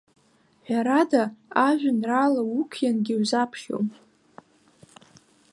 Ҳәарада, 0.67 1.23
ажәеинраала 1.67 2.41
уқәиангьы 2.59 3.15
узаԥхьом. 3.21 3.87